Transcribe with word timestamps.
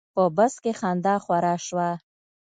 په 0.15 0.23
بس 0.37 0.53
کې 0.63 0.71
خندا 0.79 1.15
خوره 1.23 1.53
شوه. 1.67 1.89